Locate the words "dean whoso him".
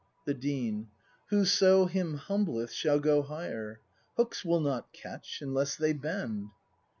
0.33-2.15